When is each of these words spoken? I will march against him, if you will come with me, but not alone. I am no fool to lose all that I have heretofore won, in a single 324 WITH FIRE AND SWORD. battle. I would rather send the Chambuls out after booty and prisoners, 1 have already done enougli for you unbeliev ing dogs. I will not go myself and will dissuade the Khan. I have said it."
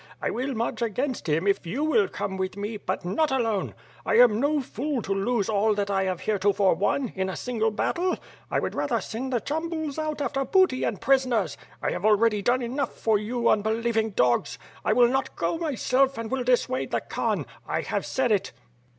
I 0.19 0.31
will 0.31 0.55
march 0.55 0.81
against 0.81 1.29
him, 1.29 1.45
if 1.45 1.63
you 1.63 1.83
will 1.83 2.07
come 2.07 2.35
with 2.35 2.57
me, 2.57 2.75
but 2.77 3.05
not 3.05 3.29
alone. 3.29 3.75
I 4.03 4.15
am 4.15 4.39
no 4.39 4.59
fool 4.59 5.03
to 5.03 5.13
lose 5.13 5.47
all 5.47 5.75
that 5.75 5.91
I 5.91 6.05
have 6.05 6.21
heretofore 6.21 6.73
won, 6.73 7.13
in 7.15 7.29
a 7.29 7.35
single 7.35 7.69
324 7.69 8.09
WITH 8.09 8.19
FIRE 8.19 8.19
AND 8.19 8.19
SWORD. 8.19 8.49
battle. 8.49 8.57
I 8.57 8.59
would 8.59 8.73
rather 8.73 8.99
send 8.99 9.31
the 9.31 9.39
Chambuls 9.39 9.99
out 9.99 10.19
after 10.19 10.43
booty 10.43 10.83
and 10.83 10.99
prisoners, 10.99 11.55
1 11.81 11.91
have 11.93 12.03
already 12.05 12.41
done 12.41 12.61
enougli 12.61 12.87
for 12.89 13.19
you 13.19 13.41
unbeliev 13.43 13.95
ing 13.95 14.09
dogs. 14.09 14.57
I 14.83 14.91
will 14.91 15.07
not 15.07 15.35
go 15.35 15.59
myself 15.59 16.17
and 16.17 16.31
will 16.31 16.43
dissuade 16.43 16.89
the 16.89 17.01
Khan. 17.01 17.45
I 17.67 17.81
have 17.81 18.07
said 18.07 18.31
it." 18.31 18.53